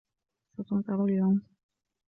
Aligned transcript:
ستمطر 0.53 0.99
اليوم. 1.03 1.37